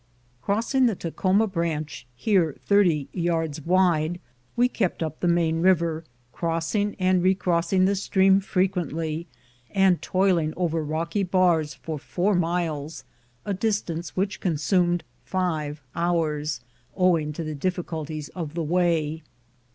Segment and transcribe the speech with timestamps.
[0.41, 4.19] Crossing the Takhoma branch, here thirty yards wide,
[4.55, 9.27] we kept up the main river, crossing and los MOUNT RAINIER recrossing the stream frequently,
[9.69, 13.03] and toiling over rocky bars for four miles,
[13.45, 16.61] a distance which consumed five hours,
[16.97, 19.21] owing to the difficulties of the way.